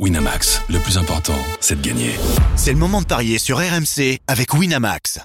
[0.00, 2.10] Winamax, le plus important, c'est de gagner.
[2.56, 5.20] C'est le moment de parier sur RMC avec Winamax.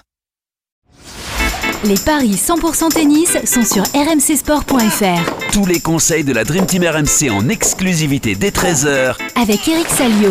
[1.82, 5.50] Les paris 100% tennis sont sur rmcsport.fr.
[5.52, 10.30] Tous les conseils de la Dream Team RMC en exclusivité dès 13h Avec Eric Salio.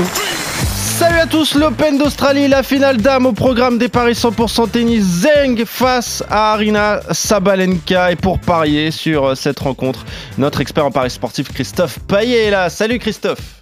[0.97, 5.03] Salut à tous, l'Open d'Australie, la finale dame au programme des paris 100% tennis.
[5.03, 8.13] Zeng face à Arina Sabalenka.
[8.13, 10.05] Et pour parier sur euh, cette rencontre,
[10.37, 12.69] notre expert en paris sportif Christophe Payet est là.
[12.69, 13.58] Salut Christophe.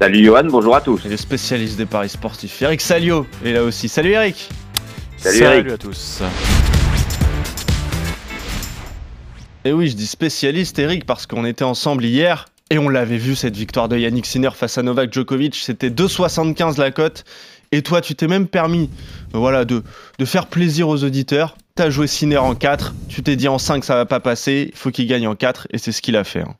[0.00, 1.04] Salut Johan, bonjour à tous.
[1.06, 3.88] Et le spécialiste des paris sportifs, Eric Salio, est là aussi.
[3.88, 4.48] Salut Eric.
[5.16, 5.70] Salut, Eric.
[5.70, 6.22] à tous.
[9.64, 13.34] Et oui, je dis spécialiste Eric parce qu'on était ensemble hier et on l'avait vu
[13.34, 17.24] cette victoire de Yannick Sinner face à Novak Djokovic, c'était 2,75 la cote.
[17.72, 18.90] Et toi, tu t'es même permis
[19.34, 19.82] euh, voilà, de,
[20.18, 21.56] de faire plaisir aux auditeurs.
[21.76, 24.78] T'as joué Sinner en 4, tu t'es dit en 5 ça va pas passer, il
[24.78, 26.42] faut qu'il gagne en 4 et c'est ce qu'il a fait.
[26.42, 26.54] hein.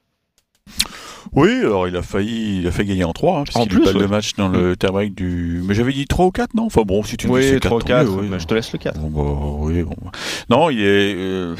[1.37, 3.83] Oui, alors il a failli, il a fait gagner en 3, hein, En puisqu'il plus,
[3.83, 4.02] a pas ouais.
[4.02, 5.62] le match dans le tie-break du.
[5.65, 6.66] Mais j'avais dit 3 ou 4, non?
[6.66, 8.28] Enfin bon, si tu me dis Oui, c'est 3 4, 4, tant mieux, oui.
[8.28, 9.00] bah, je te laisse le 4.
[9.00, 9.97] Bon, bah, oui, bon.
[10.48, 11.14] Non, il est.
[11.17, 11.56] euh,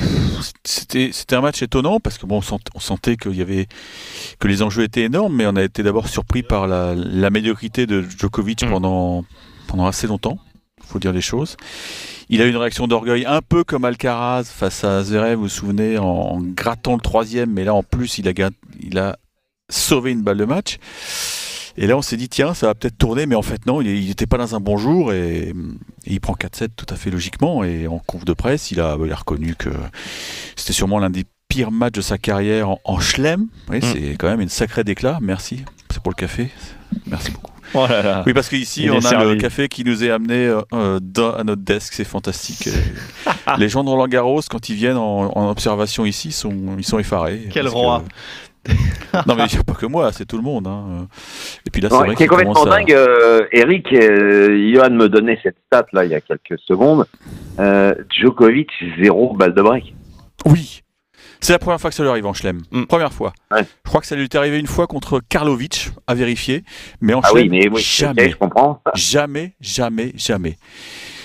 [0.63, 3.67] c'était, c'était un match étonnant parce que bon, on, sent- on sentait qu'il y avait
[4.39, 7.87] que les enjeux étaient énormes, mais on a été d'abord surpris par la, la médiocrité
[7.87, 8.71] de Djokovic Mm.
[8.71, 9.25] pendant
[9.67, 10.39] pendant assez longtemps.
[10.87, 11.57] Faut dire les choses.
[12.29, 15.49] Il a eu une réaction d'orgueil un peu comme Alcaraz face à Zverev, vous vous
[15.49, 18.33] souvenez, en, en grattant le troisième, mais là en plus il a,
[18.81, 19.17] il a
[19.71, 20.79] sauvé une balle de match.
[21.77, 24.07] Et là on s'est dit tiens ça va peut-être tourner, mais en fait non, il
[24.07, 25.55] n'était pas dans un bon jour et, et
[26.07, 27.65] il prend 4-7 tout à fait logiquement.
[27.65, 29.71] Et en conf de presse, il a, il a reconnu que
[30.57, 33.49] c'était sûrement l'un des pires matchs de sa carrière en, en chelem.
[33.69, 35.19] Oui, C'est quand même une sacrée déclat.
[35.21, 35.65] Merci.
[35.91, 36.51] C'est pour le café.
[37.07, 37.51] Merci beaucoup.
[37.77, 38.23] Oh là là.
[38.27, 41.43] Oui, parce qu'ici, on a le café qui nous est amené euh, euh, dans- à
[41.43, 41.93] notre desk.
[41.95, 42.69] C'est fantastique.
[43.59, 46.99] Les gens de Roland Garros, quand ils viennent en, en observation ici, sont, ils sont
[47.01, 47.49] effarés.
[47.53, 48.05] Quel que- roi.
[49.27, 50.67] Non, mais il n'y a pas que moi, c'est tout le monde.
[50.67, 51.07] hein.
[51.67, 53.93] Et puis là, c'est Ouais, vrai c'est qu'il complètement à- dingue, euh, Eric.
[53.93, 57.07] euh, Johan me donnait cette stat là il y a quelques secondes.
[57.61, 58.71] Euh, Djokovic,
[59.01, 59.95] zéro balle de break.
[60.47, 60.81] Oui.
[61.41, 62.63] C'est la première fois que ça lui arrive en chelem.
[62.71, 62.85] Mm.
[62.85, 63.35] Première fois.
[63.53, 63.63] Ouais.
[63.85, 66.65] Je crois que ça lui est arrivé une fois contre Karlovic, à vérifier.
[67.03, 68.31] Mais en Ah chelem, oui, mais oui, ok, jamais.
[68.31, 68.81] je comprends.
[68.95, 70.57] Jamais, jamais, jamais.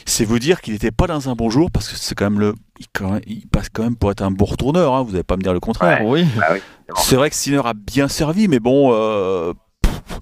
[0.10, 2.40] C'est vous dire qu'il n'était pas dans un bon jour parce que c'est quand même
[2.40, 2.56] le.
[2.80, 5.24] Il, quand même- il passe quand même pour être un bon retourneur, hein, vous n'allez
[5.24, 6.02] pas me dire le contraire.
[6.04, 6.26] Oui.
[6.38, 6.60] Bah oui.
[6.90, 6.96] bon.
[6.98, 8.92] C'est vrai que Sinner a bien servi, mais bon.
[8.94, 10.20] euh, pff,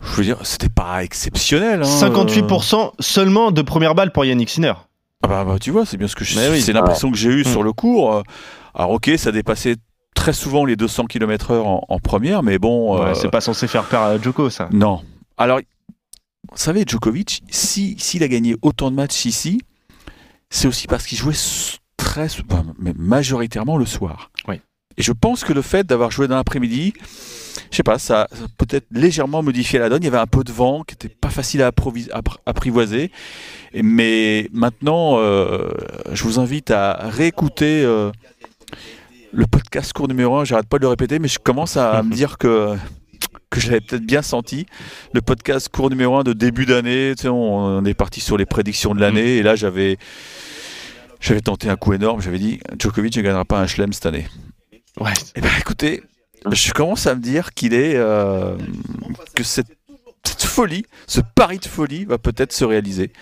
[0.00, 1.82] je veux dire, c'était pas exceptionnel.
[1.82, 2.08] hein, euh.
[2.10, 4.74] 58% seulement de première balle pour Yannick Sinner.
[5.22, 6.60] Ah bah, bah, tu vois, c'est bien ce que je, Mais oui.
[6.60, 7.44] c'est l'impression que j'ai eue Mm.
[7.50, 8.14] sur le cours.
[8.14, 8.22] Euh,
[8.74, 9.76] Alors ok, ça dépassait
[10.14, 12.96] très souvent les 200 km/h en, en première, mais bon.
[13.00, 14.68] Ouais, euh, c'est pas censé faire peur à Djoko ça.
[14.72, 15.00] Non.
[15.38, 15.58] Alors,
[16.50, 19.60] vous savez, Djokovic, si s'il a gagné autant de matchs ici,
[20.50, 21.34] c'est aussi parce qu'il jouait
[21.96, 24.30] très, enfin, mais majoritairement le soir.
[24.46, 24.60] Oui.
[24.96, 26.92] Et je pense que le fait d'avoir joué dans l'après-midi,
[27.70, 30.02] je sais pas, ça, ça a peut-être légèrement modifié la donne.
[30.02, 31.72] Il y avait un peu de vent qui était pas facile à
[32.46, 33.10] apprivoiser.
[33.74, 35.70] Mais maintenant, euh,
[36.12, 38.12] je vous invite à réécouter euh,
[39.32, 40.44] le podcast cours numéro 1.
[40.44, 42.76] J'arrête pas de le répéter, mais je commence à me dire que
[43.54, 44.66] que je l'avais peut-être bien senti.
[45.12, 48.36] Le podcast cours numéro 1 de début d'année, tu sais, on, on est parti sur
[48.36, 49.96] les prédictions de l'année, et là j'avais
[51.20, 54.26] j'avais tenté un coup énorme, j'avais dit Djokovic ne gagnera pas un chelem cette année.
[55.00, 55.12] Ouais.
[55.36, 56.02] Eh ben écoutez,
[56.50, 58.56] je commence à me dire qu'il est euh,
[59.34, 59.68] que cette,
[60.24, 63.12] cette folie, ce pari de folie va peut-être se réaliser.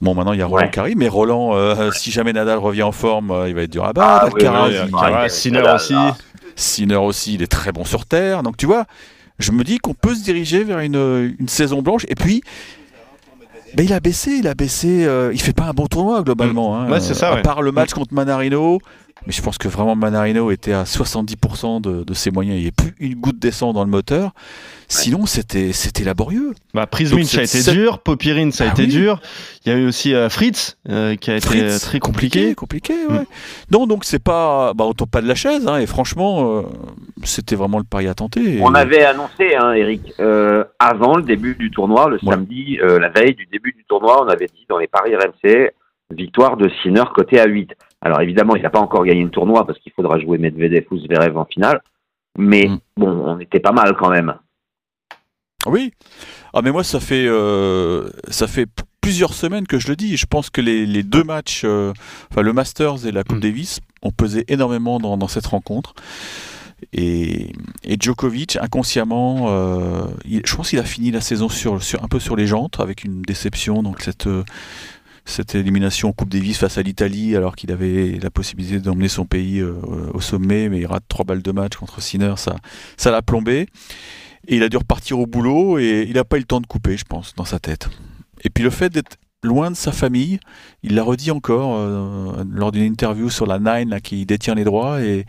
[0.00, 0.94] Bon, maintenant il y a Roland Ouais.
[0.96, 3.92] mais Roland, euh, si jamais Nadal revient en forme, euh, il va être dur à
[3.92, 4.36] battre.
[4.46, 5.94] Ah, oui, oui, Sinner là, aussi.
[6.54, 8.42] Sinner aussi, il est très bon sur terre.
[8.42, 8.86] Donc tu vois,
[9.38, 12.04] je me dis qu'on peut se diriger vers une, une saison blanche.
[12.08, 12.42] Et puis,
[13.74, 15.04] ben, il a baissé, il a baissé.
[15.06, 16.78] euh, il fait pas un bon tournoi globalement.
[16.80, 16.90] hein.
[16.90, 17.42] Ouais, c'est ça, À ouais.
[17.42, 18.80] part le match contre Manarino.
[19.26, 22.58] Mais je pense que vraiment Manarino était à 70% de, de ses moyens.
[22.58, 24.32] Il n'y a plus une goutte d'essence dans le moteur.
[24.88, 26.52] Sinon, c'était c'était laborieux.
[26.74, 28.88] Bah, Prismic Donc, ça a c'est- été dur, Popirine ça a Ah été oui.
[28.88, 29.20] dur.
[29.64, 32.54] Il y a eu aussi euh, Fritz euh, qui a été euh, très compliqué.
[32.54, 33.20] compliqué, ouais.
[33.20, 33.26] Mm.
[33.72, 35.66] Non, donc c'est pas, bah, on tombe pas de la chaise.
[35.66, 36.62] hein, et franchement, euh,
[37.24, 38.58] c'était vraiment le pari à tenter.
[38.58, 42.32] Et- On avait annoncé, hein, Eric, euh, avant le début du tournoi, le Ouais.
[42.34, 45.70] samedi, euh, la veille du début du tournoi, on avait dit dans les paris RMC,
[46.14, 47.72] victoire de Sinner côté à 8.
[48.06, 50.98] Alors évidemment, il n'a pas encore gagné le tournoi parce qu'il faudra jouer Medvedev ou
[50.98, 51.80] Zverev en finale.
[52.38, 52.78] Mais Mm.
[52.96, 54.34] bon, on était pas mal quand même.
[55.66, 55.92] Oui.
[56.54, 58.66] Ah mais moi ça fait euh, ça fait
[59.00, 60.16] plusieurs semaines que je le dis.
[60.16, 61.92] Je pense que les, les deux matchs, euh,
[62.30, 63.40] enfin le Masters et la Coupe Mm.
[63.40, 65.94] Davis, ont pesé énormément dans, dans cette rencontre.
[66.92, 67.52] Et,
[67.84, 72.08] et Djokovic, inconsciemment, euh, il- je pense qu'il a fini la saison sur, sur, un
[72.08, 73.82] peu sur les jantes, avec une déception.
[73.82, 74.28] Donc cette,
[75.26, 79.26] cette élimination en Coupe Davis face à l'Italie, alors qu'il avait la possibilité d'emmener son
[79.26, 79.74] pays euh,
[80.14, 82.56] au sommet, mais il rate trois balles de match contre Sinner, ça
[82.96, 83.66] ça l'a plombé.
[84.48, 86.66] Et il a dû repartir au boulot et il n'a pas eu le temps de
[86.66, 87.88] couper, je pense, dans sa tête.
[88.44, 90.38] Et puis le fait d'être loin de sa famille,
[90.84, 94.62] il l'a redit encore euh, lors d'une interview sur la Nine là, qui détient les
[94.64, 95.02] droits.
[95.02, 95.24] Et,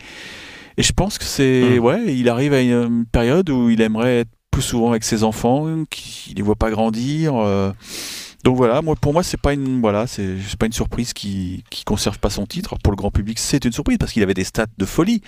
[0.76, 1.78] et je pense que c'est.
[1.78, 1.78] Mm.
[1.80, 5.84] Ouais, il arrive à une période où il aimerait être plus souvent avec ses enfants,
[5.90, 7.34] qu'il les voit pas grandir.
[7.34, 7.72] euh.
[8.44, 11.84] Donc voilà, moi, pour moi, c'est pas une voilà, c'est pas une surprise qui qui
[11.84, 12.70] conserve pas son titre.
[12.72, 15.22] Alors, pour le grand public, c'est une surprise parce qu'il avait des stats de folie,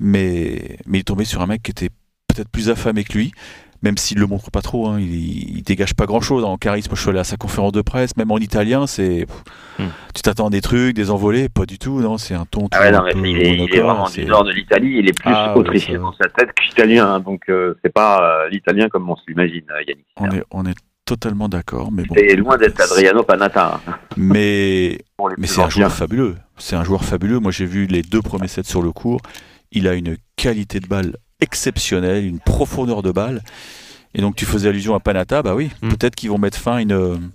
[0.00, 1.90] mais mais il est tombé sur un mec qui était
[2.28, 3.32] peut-être plus affamé que lui.
[3.84, 6.94] Même s'il le montre pas trop, hein, il, il dégage pas grand-chose en charisme.
[6.94, 9.26] Je suis allé à sa conférence de presse, même en italien, c'est
[9.78, 9.86] Hmm.
[10.14, 11.98] tu t'attends des trucs, des envolées, pas du tout.
[12.00, 12.68] Non, c'est un ton.
[12.72, 14.96] Ah ouais, non, un peu il est, il est monocorde, vraiment du nord de l'Italie.
[14.98, 17.06] Il est plus Ah, ouais, autrichien ça- dans sa tête qu'italien.
[17.14, 20.06] hein, donc, euh, c'est pas euh, l'italien comme on se l'imagine, euh, Yannick.
[20.18, 22.14] On est, on est totalement d'accord, mais bon.
[22.16, 23.80] C'est loin d'être Adriano Panatta.
[23.86, 24.98] hein, Mais
[25.38, 26.36] Mais c'est un joueur fabuleux.
[26.58, 27.38] C'est un joueur fabuleux.
[27.40, 29.20] Moi, j'ai vu les deux premiers sets sur le court.
[29.72, 33.42] Il a une qualité de balle exceptionnelle, une profondeur de balle.
[34.14, 35.42] Et donc, tu faisais allusion à Panatta.
[35.42, 35.88] Bah oui, Mm.
[35.90, 37.30] peut-être qu'ils vont mettre fin à une, une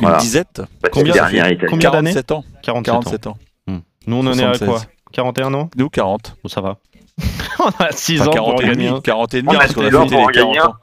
[0.00, 0.18] Voilà.
[0.18, 0.62] disette.
[0.82, 1.40] Bah, Combien d'années
[1.80, 2.44] 47 ans.
[2.62, 3.30] 47, 47 ans.
[3.68, 3.80] ans.
[4.06, 4.68] Nous, on en est à 76.
[4.68, 6.36] quoi 41 ans Nous, 40.
[6.42, 6.78] Bon, ça va.
[7.58, 8.96] on a 6 Enfin, ans 40 pour en et gagner demi.
[8.98, 9.00] un.
[9.00, 10.74] 40 et demi, On a parce qu'on a six ans fêté les 40 gagner ans.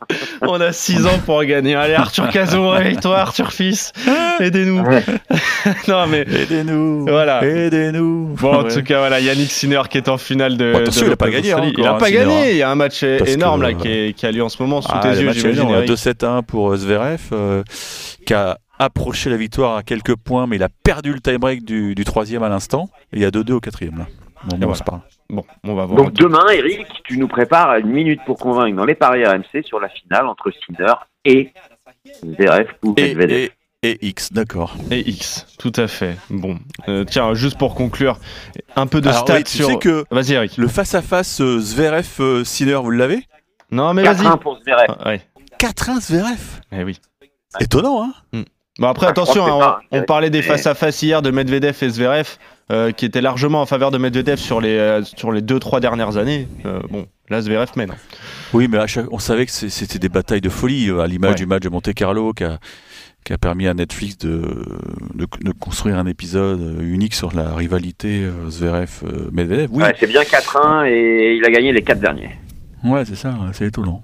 [0.42, 1.76] On a 6 ans pour en gagner.
[1.76, 3.94] Allez, Arthur Cazot, réveille-toi, Arthur Fils.
[4.40, 4.82] Aidez-nous.
[4.82, 5.04] Ouais.
[5.88, 7.06] non, mais Aidez-nous.
[7.08, 7.44] Voilà.
[7.46, 8.36] Aidez-nous.
[8.40, 8.74] Bon, en Ouais.
[8.74, 10.74] tout cas, voilà, Yannick Sinner qui est en finale de.
[10.74, 12.52] Bon, attention, de il a pas gagné, hein, il a encore, pas hein, Sinner, gagné.
[12.52, 14.50] Il y a un match Parce énorme que, là qui, est- qui a lieu en
[14.50, 15.50] ce moment sous Ah, tes yeux, j'imagine.
[15.52, 15.74] énorme.
[15.76, 15.90] Eric.
[15.90, 17.64] 2-7-1 pour euh, Zverev, euh,
[18.26, 21.96] qui a approché la victoire à quelques points, mais il a perdu le tie-break du,
[21.96, 22.90] du troisième à l'instant.
[23.14, 24.00] Et il y a 2-2 au quatrième.
[24.00, 24.06] Là.
[24.48, 24.84] Bon, bon, voilà.
[24.84, 25.02] pas grave.
[25.30, 25.98] Bon, on va voir.
[26.04, 29.80] Donc demain, Eric, tu nous prépares une minute pour convaincre dans les paris RMC sur
[29.80, 30.94] la finale entre Sinner
[31.26, 31.52] et
[32.24, 33.50] Zverev ou Et, Medvedev.
[33.82, 34.76] et, et X, d'accord.
[34.92, 36.16] Et X, tout à fait.
[36.30, 36.58] Bon,
[36.88, 38.20] Euh, tiens, juste pour conclure,
[38.76, 39.68] un peu de Alors, stats oui, tu sur.
[39.68, 40.58] sais que Vas-y, Eric.
[40.58, 43.24] le face-à-face euh, Zverev-Sinner, vous l'avez?
[43.72, 44.26] Non, mais vas-y.
[44.26, 44.86] 4-1 pour Zverev.
[45.00, 45.22] Ah, ouais.
[45.60, 46.62] 4-1 Zverev?
[46.72, 47.00] Eh oui.
[47.60, 48.44] Étonnant, hein?
[48.78, 52.38] Bon après Ah, je attention, hein, on, parlait des face-à-face hier de Medvedev et Zverev,
[52.72, 55.80] euh, qui étaient largement en faveur de Medvedev sur les euh, sur les deux trois
[55.80, 56.48] dernières années.
[56.66, 57.94] Euh, bon, là Zverev mène.
[58.54, 61.32] Oui, mais à chaque- on savait que c'était des batailles de folie, euh, à l'image
[61.32, 61.36] Ouais.
[61.38, 62.60] du match de Monte Carlo qui a,
[63.24, 64.42] qui a permis à Netflix de,
[65.14, 69.70] de, de construire un épisode unique sur la rivalité Zverev-Medvedev.
[69.72, 72.32] Oui, Ouais, c'est bien 4-1 et il a gagné les 4 derniers.
[72.84, 74.04] ouais, c'est ça, c'est étonnant.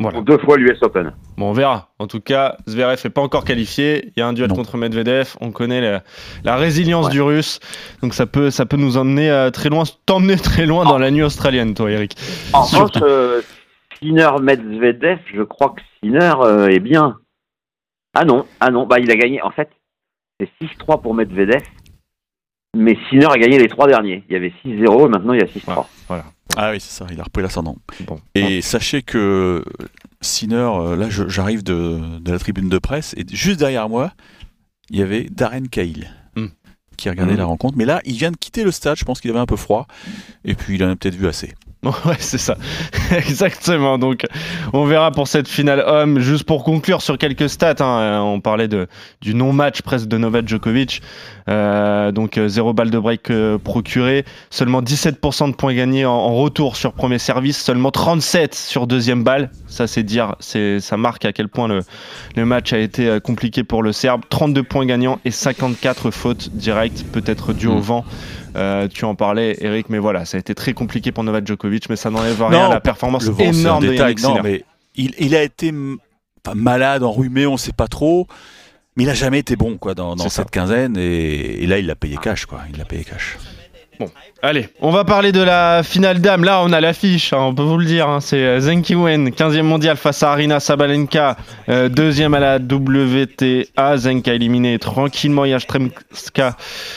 [0.00, 0.20] Voilà.
[0.20, 1.12] Deux fois l'US Open.
[1.36, 1.88] Bon, on verra.
[1.98, 4.12] En tout cas, Zverev est pas encore qualifié.
[4.16, 4.54] Il y a un duel Non.
[4.54, 5.34] contre Medvedev.
[5.40, 6.02] On connaît la,
[6.44, 7.12] la résilience Ouais.
[7.12, 7.58] du Russe,
[8.02, 11.10] donc ça peut ça peut nous emmener euh, très loin, t'emmener très loin dans la
[11.10, 12.14] nuit australienne, toi, Eric.
[12.52, 13.42] En revanche, euh,
[13.98, 17.16] Sinner Medvedev, je crois que Sinner euh, est bien.
[18.14, 19.42] Ah non, ah non, bah il a gagné.
[19.42, 19.68] En fait,
[20.40, 21.62] c'est 6-3 pour Medvedev,
[22.76, 24.24] mais Sinner a gagné les trois derniers.
[24.28, 25.86] Il y avait 6-0 et maintenant il y a 6-3.
[26.08, 26.24] Voilà.
[26.56, 27.76] Ah oui, c'est ça, il a repris l'ascendant.
[28.06, 28.18] Bon.
[28.34, 29.64] Et sachez que
[30.20, 34.12] Sinner, euh, là j'arrive de, de la tribune de presse, et juste derrière moi,
[34.90, 36.08] il y avait Darren Cahill.
[36.36, 36.46] Hmm.
[36.96, 37.38] qui regardait Hmm.
[37.38, 39.46] la rencontre, mais là il vient de quitter le stade, je pense qu'il avait un
[39.46, 39.86] peu froid,
[40.44, 41.54] et puis il en a peut-être vu assez.
[41.84, 42.56] Ouais, c'est ça.
[43.16, 43.98] Exactement.
[43.98, 44.24] Donc,
[44.72, 46.18] on verra pour cette finale homme.
[46.18, 48.88] Juste pour conclure sur quelques stats, hein, euh, on parlait de,
[49.20, 51.02] du non-match presque de Novak Djokovic.
[51.48, 54.24] Euh, donc, euh, zéro balle de break euh, procuré.
[54.50, 57.56] Seulement 17% de points gagnés en, en retour sur premier service.
[57.62, 59.50] Seulement 37 sur deuxième balle.
[59.68, 61.80] Ça, c'est dire, c'est, ça marque à quel point le,
[62.36, 64.22] le match a été euh, compliqué pour le Serbe.
[64.28, 67.80] 32 points gagnants et 54 fautes directes, peut-être dues au Mm.
[67.80, 68.04] vent.
[68.56, 71.88] Euh, tu en parlais, Eric, mais voilà, ça a été très compliqué pour Novak Djokovic,
[71.88, 74.12] mais ça n'enlève rien à la performance vent, énorme de détail.
[74.14, 74.40] Yannick Non, Sinner.
[74.42, 74.64] mais
[74.96, 75.72] il, il a été
[76.54, 78.26] malade, enrhumé, on sait pas trop,
[78.96, 80.42] mais il a jamais été bon quoi dans, dans C'est ça.
[80.42, 83.36] cette quinzaine, et, et là il l'a payé cash quoi, il l'a payé cash.
[84.42, 86.44] Allez, on va parler de la finale dame.
[86.44, 88.08] Là, on a l'affiche, hein, on peut vous le dire.
[88.08, 91.36] hein, c'est euh, Zheng Qiwen, 15e mondial face à Arina Sabalenka,
[91.68, 93.96] euh, deuxième à la WTA.
[93.96, 96.56] Zheng a éliminé tranquillement Yastremska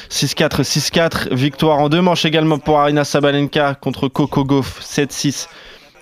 [0.09, 1.33] 6-4, 6-4.
[1.33, 5.47] Victoire en deux manches également pour Arina Sabalenka contre Coco Gauff 7-6,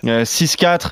[0.06, 0.92] euh, 6-4.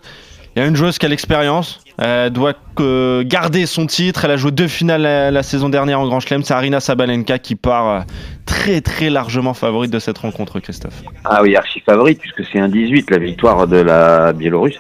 [0.56, 1.82] Il y a une joueuse qui a l'expérience.
[1.98, 4.26] Elle doit euh, garder son titre.
[4.26, 6.44] Elle a joué deux finales la, saison dernière en Grand Chelem.
[6.44, 8.00] C'est Arina Sabalenka qui part euh,
[8.46, 11.02] très très largement favorite de cette rencontre, Christophe.
[11.26, 14.80] Ah oui, archi favorite, puisque c'est un 18 la victoire de la Biélorusse.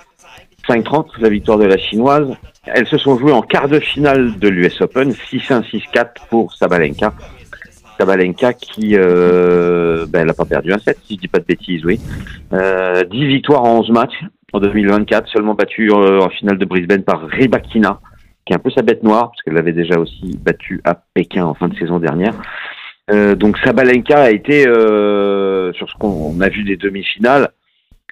[0.69, 2.27] 5-30 la victoire de la Chinoise.
[2.65, 7.13] Elles se sont jouées en quart de finale de l'US Open, 6-1, 6-4 pour Sabalenka.
[7.97, 11.83] Sabalenka qui euh, ben, n'a pas perdu un set, si je dis pas de bêtises,
[11.85, 11.99] oui.
[12.53, 17.03] Euh, 10 victoires en 11 matchs en 2024, seulement battue euh, en finale de Brisbane
[17.03, 17.99] par Rybakina,
[18.45, 21.45] qui est un peu sa bête noire, parce qu'elle l'avait déjà aussi battue à Pékin
[21.45, 22.33] en fin de saison dernière.
[23.09, 27.49] Euh, donc Sabalenka a été, euh, sur ce qu'on on a vu des demi-finales,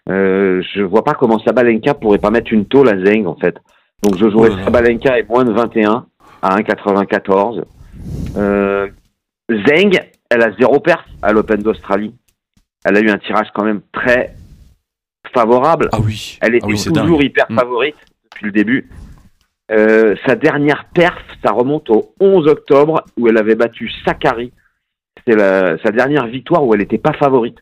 [0.08, 3.56] Euh, je vois pas comment Sabalenka pourrait pas mettre une tôle à Zeng en fait.
[4.04, 4.52] Donc je jouerais.
[4.64, 6.06] Sabalenka et moins de 21
[6.44, 7.64] à 1,94.
[8.38, 8.88] Euh,
[9.50, 10.00] Zeng,
[10.30, 12.14] elle a zéro perf à l'Open d'Australie.
[12.84, 14.36] Elle a eu un tirage quand même très
[15.40, 15.90] favorable.
[15.92, 16.38] Ah oui.
[16.42, 17.28] Elle était ah oui, c'est toujours dingue.
[17.28, 17.56] hyper Mm.
[17.60, 18.90] favorite depuis le début.
[19.72, 24.52] Euh, sa dernière perf, ça remonte au 11 octobre où elle avait battu Sakari.
[25.28, 27.58] C'est la- sa dernière victoire où elle n'était pas favorite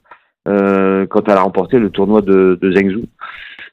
[0.48, 3.06] euh, quand elle a remporté le tournoi de, de Zhengzhou.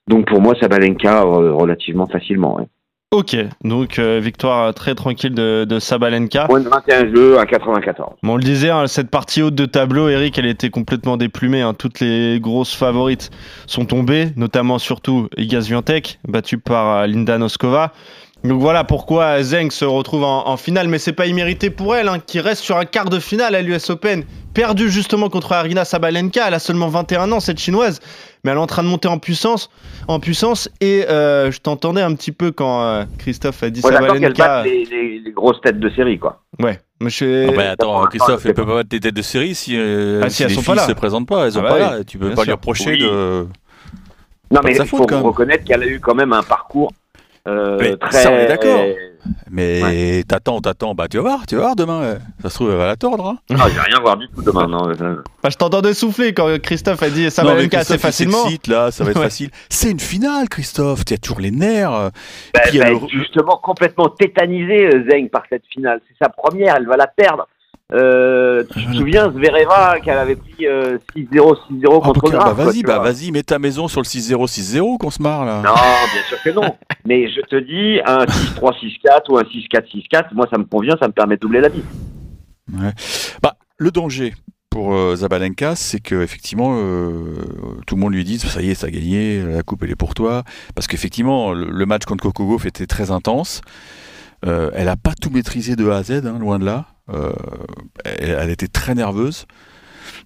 [0.06, 2.56] Donc pour moi, Sabalenka euh, relativement facilement.
[2.56, 2.66] ouais.
[3.12, 6.46] Ok, donc euh, victoire très tranquille de, de Sabalenka.
[6.48, 8.14] Moins de 21 jeux à 94.
[8.22, 11.60] Bon, on le disait, hein, cette partie haute de tableau, Eric, elle était complètement déplumée.
[11.60, 11.74] hein.
[11.74, 13.30] Toutes les grosses favorites
[13.66, 17.92] sont tombées, notamment surtout Iga Swiatek, battue par euh, Linda Noskova.
[18.42, 22.08] Donc voilà pourquoi Zeng se retrouve en, en finale, mais c'est pas immérité pour elle,
[22.08, 25.84] hein, qui reste sur un quart de finale à l'US Open, perdue justement contre Arina
[25.84, 26.48] Sabalenka.
[26.48, 28.00] Elle a seulement 21 ans, cette chinoise,
[28.42, 29.68] mais elle est en train de monter en puissance,
[30.08, 30.70] en puissance.
[30.80, 34.62] Et euh, je t'entendais un petit peu quand euh, Christophe a dit Ouais, Sabalenka.
[34.64, 36.40] les, les- les grosses têtes de série, quoi.
[36.62, 37.46] Ouais, mais je...
[37.46, 40.22] Ah bah, attends, pour Christophe, elle peut pas battre des têtes de série si, euh,
[40.24, 40.86] Ah, si si elles les sont filles pas là.
[40.86, 41.44] se présentent pas.
[41.44, 42.04] Elles sont Ah pas bah là.
[42.04, 42.46] Tu peux bien pas sûr.
[42.46, 42.98] lui reprocher Oui.
[43.02, 43.46] de.
[44.50, 45.24] Non, Pas mais il faut quand même.
[45.26, 46.90] reconnaître qu'elle a eu quand même un parcours
[47.48, 48.10] euh, Mais très.
[48.22, 48.80] ça, on est d'accord.
[49.50, 52.02] Mais t'attends, t'attends, bah tu vas voir, tu vas voir demain.
[52.02, 52.18] euh.
[52.42, 53.26] Ça se trouve, elle va la tordre.
[53.26, 53.38] Hein.
[53.58, 54.66] Ah, j'ai rien voir du tout demain.
[54.66, 58.38] Non, euh, Bah, je t'entendais souffler quand Christophe a dit Non, mais Sabalenka assez facilement.
[58.44, 59.24] s'excite, là, ça va être Ouais.
[59.24, 59.50] facile.
[59.68, 61.04] C'est une finale, Christophe.
[61.04, 61.92] Tu as toujours les nerfs.
[61.94, 62.10] euh.
[62.54, 66.00] bah, puis, va elle- être justement complètement tétanisée, euh, Zeng, par cette finale.
[66.08, 67.46] C'est sa première, elle va la perdre.
[67.92, 72.44] Euh, tu te souviens, Zvereva, qu'elle avait pris euh, 6-0, 6-0 Ah, contre Graf.
[72.56, 75.56] bah vas-y, bah vas-y, mets ta maison sur le 6-0, 6-0 qu'on se marre là.
[75.64, 76.76] Non, bien sûr que non.
[77.04, 80.96] Mais je te dis, un 6-3, 6-4 ou un 6-4, 6-4, moi ça me convient,
[81.00, 81.82] ça me permet de doubler la mise.
[83.42, 84.34] Bah, le danger
[84.70, 87.34] pour euh, Zabalenka, c'est que effectivement, euh,
[87.88, 89.96] tout le monde lui dit ça y est, ça a gagné, la coupe elle est
[89.96, 90.44] pour toi,
[90.76, 93.62] parce qu'effectivement, le, le match contre Coco Gauff était très intense.
[94.46, 96.86] Euh, elle a pas tout maîtrisé de A à Z, hein, loin de là.
[97.12, 97.32] Euh,
[98.04, 99.46] elle, elle était très nerveuse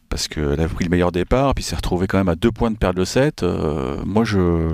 [0.09, 2.71] parce qu'elle a pris le meilleur départ, puis s'est retrouvée quand même à deux points
[2.71, 3.43] de perdre le set.
[3.43, 4.71] Euh, moi, je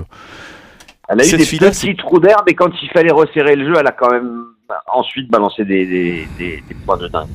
[1.07, 3.65] Elle a eu Cette des fille-là, petits trous d'air, mais quand il fallait resserrer le
[3.65, 4.43] jeu, elle a quand même
[4.87, 7.27] ensuite balancé des, des, des, des points de dingue.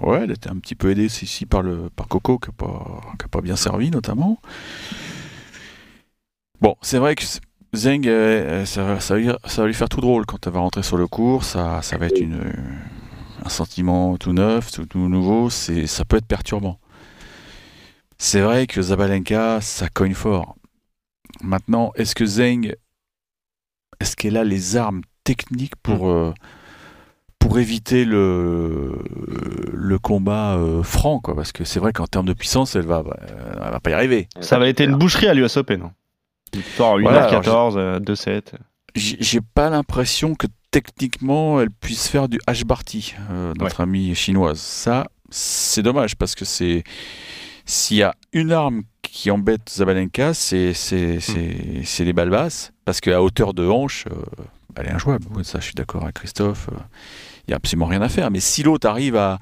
[0.00, 3.00] Ouais, elle était un petit peu aidée ici par, le, par Coco, qui n'a pas,
[3.18, 4.38] qui a pas bien servi notamment.
[6.60, 7.22] Bon, c'est vrai que
[7.74, 10.60] Zeng, euh, ça, va- ça, lui, ça va lui faire tout drôle quand elle va
[10.60, 11.44] rentrer sur le cours.
[11.44, 12.40] Ça, ça va être une,
[13.44, 15.50] un sentiment tout neuf, tout, tout nouveau.
[15.50, 16.78] C'est, ça peut être perturbant.
[18.18, 20.56] C'est vrai que Zabalenka, ça cogne fort.
[21.42, 22.74] Maintenant, est-ce que Zeng,
[24.00, 26.32] est-ce qu'elle a les armes techniques pour, euh,
[27.38, 28.98] pour éviter le,
[29.72, 31.36] le combat euh, franc quoi?
[31.36, 33.04] Parce que c'est vrai qu'en termes de puissance elle va
[33.52, 35.82] elle va pas y arriver Ça va être une boucherie à l'US Open.
[35.82, 35.92] hein.
[36.54, 38.54] Victoire 8 Voilà, 14 euh, 2-7.
[38.94, 44.58] J'ai pas l'impression que techniquement elle puisse faire du H Barty euh, notre amie chinoise.
[44.60, 46.84] Ça c'est dommage parce que c'est
[47.64, 51.18] s'il y a une arme qui embête Zabalenka c'est c'est
[52.04, 52.72] les balles basses.
[52.84, 54.14] Parce qu'à hauteur de hanche euh,
[54.76, 55.26] elle est injouable.
[55.34, 56.68] Ouais, ça je suis d'accord avec Christophe
[57.46, 58.30] il y a absolument rien à faire.
[58.30, 59.38] Mais si l'autre arrive à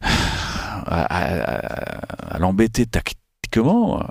[0.00, 4.04] à, à- à- à l'embêter tactiquement euh,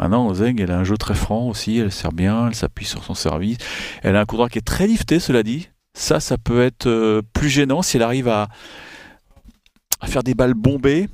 [0.00, 3.04] maintenant Zeng elle a un jeu très franc aussi elle sert bien elle s'appuie sur
[3.04, 3.58] son service
[4.02, 6.86] elle a un coup droit qui est très lifté cela dit ça ça peut être
[6.86, 8.48] euh, plus gênant si elle arrive à,
[10.00, 11.08] à faire des balles bombées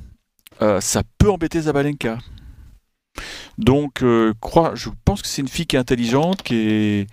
[0.63, 2.19] euh, ça peut embêter Zabalenka
[3.59, 7.07] donc euh, crois, je pense que c'est une fille qui est intelligente qui est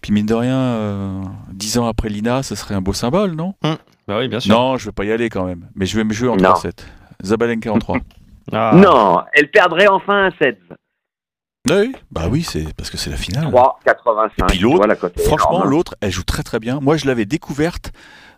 [0.00, 1.22] puis mine de rien euh,
[1.52, 3.54] dix ans après Lina ce serait un beau symbole non?
[4.08, 4.52] Bah oui, bien sûr.
[4.52, 5.68] non, je vais pas y aller quand même.
[5.76, 6.54] Mais je vais me jouer en Non.
[6.54, 6.72] 3-7.
[7.24, 7.98] Zabalenka en 3.
[8.50, 8.72] Ah.
[8.74, 10.58] Non, elle perdrait enfin un 7.
[11.70, 13.44] oui, bah oui, c'est parce que c'est la finale.
[13.50, 14.42] 3, 85.
[14.44, 16.80] Et puis l'autre, Franchement, l'autre, elle joue très très bien.
[16.80, 17.92] Moi, je l'avais découverte,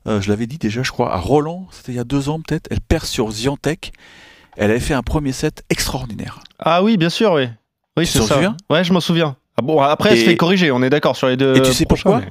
[0.07, 2.39] euh, je l'avais dit déjà, je crois, à Roland, c'était il y a deux ans
[2.41, 2.69] peut-être.
[2.71, 3.93] Elle perd sur Ziantec.
[4.57, 6.41] Elle avait fait un premier set extraordinaire.
[6.59, 7.49] Ah oui, bien sûr, oui.
[7.97, 8.35] Oui, Tu c'est t'en ça.
[8.35, 8.57] souviens?
[8.71, 9.37] Ouais, je m'en souviens.
[9.59, 11.57] Ah bon, après, elle se fait corriger, on est d'accord sur les deux.
[11.57, 12.21] Et tu sais pourquoi?
[12.21, 12.31] mais-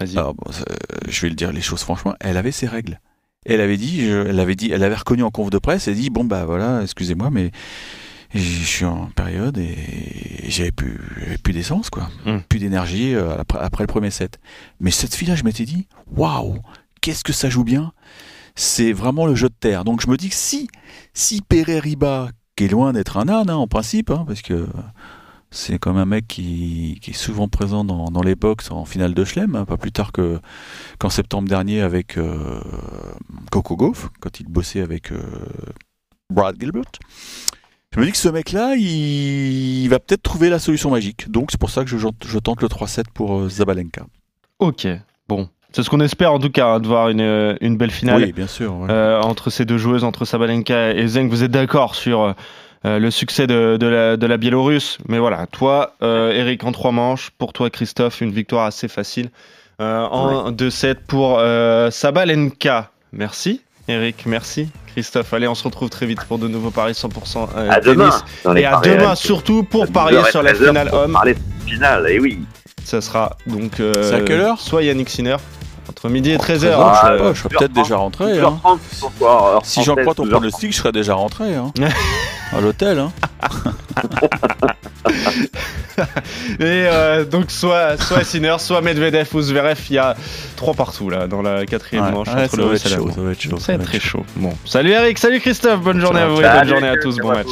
[0.00, 0.14] Vas-y.
[0.16, 0.64] Bon, euh,
[1.08, 2.14] je vais le dire les choses franchement.
[2.20, 2.98] Elle avait ses règles.
[3.44, 5.88] Elle avait dit, je- elle avait dit, elle avait reconnu en conf de presse.
[5.88, 7.50] Elle dit, bon bah voilà, excusez-moi, mais
[8.34, 9.76] je suis en période et
[10.48, 10.98] j'avais plus,
[11.42, 12.38] plus d'essence quoi, Mm.
[12.48, 14.38] plus d'énergie euh, après, après le premier set.
[14.80, 15.86] Mais cette fille-là, je m'étais dit,
[16.16, 16.58] waouh,
[17.00, 17.92] qu'est-ce que ça joue bien.
[18.56, 19.84] C'est vraiment le jeu de terre.
[19.84, 20.68] Donc je me dis que si,
[21.12, 24.66] si Riba, qui est loin d'être un âne hein, en principe, hein, parce que
[25.54, 29.14] c'est comme un mec qui, qui est souvent présent dans, dans les box en finale
[29.14, 30.40] de Chelem, hein, pas plus tard que
[30.98, 32.60] qu'en septembre dernier avec euh,
[33.50, 35.22] Coco Gauff, quand il bossait avec euh,
[36.30, 36.82] Brad Gilbert.
[37.94, 39.82] Je me dis que ce mec-là, il...
[39.84, 41.30] il va peut-être trouver la solution magique.
[41.30, 41.96] Donc c'est pour ça que je,
[42.26, 44.06] je tente le 3-7 pour euh, Zabalenka.
[44.58, 44.88] Ok,
[45.28, 45.48] bon.
[45.70, 48.32] C'est ce qu'on espère en tout cas, hein, de voir une, une belle finale Oui,
[48.32, 48.74] bien sûr.
[48.76, 49.18] ouais.
[49.22, 51.28] entre ces deux joueuses, entre Sabalenka et Zeng.
[51.28, 52.34] Vous êtes d'accord sur
[52.86, 56.72] euh, le succès de, de la, de la Biélorusse Mais voilà, toi, euh, Eric, en
[56.72, 57.30] trois manches.
[57.38, 59.30] Pour toi, Christophe, une victoire assez facile.
[59.80, 62.90] Euh, en 2-7 pour euh, Sabalenka.
[63.12, 64.68] Merci, Eric, merci.
[64.92, 67.84] Christophe, allez, on se retrouve très vite pour de nouveaux paris 100% euh, À tennis.
[67.96, 68.10] demain.
[68.44, 71.12] dans les Et à paris demain surtout pour parier 12h13 sur la finale pour homme.
[71.12, 72.38] Parler de finale, et oui.
[72.84, 75.36] Ça sera donc euh, C'est à quelle heure soit Yannick Sinner
[75.88, 76.72] entre midi et 13h.
[76.78, 78.38] Ah, je, euh, serais- je serais peut-être déjà rentré.
[78.38, 78.58] hein.
[78.64, 80.30] 12h30 ce soir, heure Si j'en crois ton 12h30.
[80.30, 81.54] pronostic, je serais déjà rentré.
[81.56, 81.72] Hein.
[82.56, 82.98] à l'hôtel.
[82.98, 83.12] Hein.
[86.58, 90.16] Et euh, donc soit soit Sinner, soit Medvedev ou Zverev, il y a
[90.56, 92.86] trois partout là dans la quatrième Ouais, manche ouais, entre ça le va russe être
[92.86, 93.14] et chaud, l'allemand.
[93.14, 93.58] ça va être chaud.
[93.58, 94.24] Ça ça va va être très chaud.
[94.36, 97.28] Bon, salut Eric, salut Christophe, bonne journée à vous et bonne journée à tous, bon
[97.32, 97.46] match.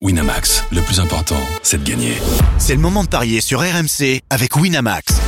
[0.00, 2.14] Winamax, le plus important, c'est de gagner.
[2.58, 5.27] C'est le moment de parier sur RMC avec Winamax.